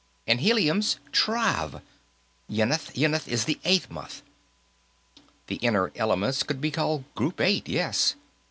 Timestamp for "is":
3.27-3.45